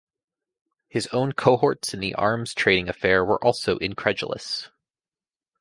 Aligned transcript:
His 0.87 1.05
own 1.11 1.33
cohorts 1.33 1.93
in 1.93 1.99
the 1.99 2.15
arms 2.15 2.55
trading 2.55 2.89
affair 2.89 3.23
were 3.23 3.37
also 3.45 3.77
incredulous. 3.77 4.67